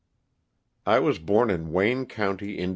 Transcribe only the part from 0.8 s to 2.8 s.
T WAS born in Wayne county, Ind.